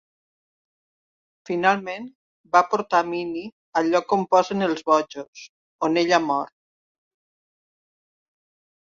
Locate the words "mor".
6.29-6.53